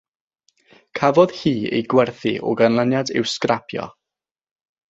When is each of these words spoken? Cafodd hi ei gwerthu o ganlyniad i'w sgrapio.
Cafodd 0.99 1.35
hi 1.41 1.53
ei 1.79 1.83
gwerthu 1.95 2.33
o 2.53 2.57
ganlyniad 2.63 3.15
i'w 3.21 3.31
sgrapio. 3.37 3.89